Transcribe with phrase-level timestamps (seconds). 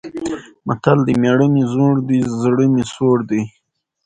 [0.67, 3.41] متل دی: مېړه مې زوړ دی، زړه مې سوړ دی.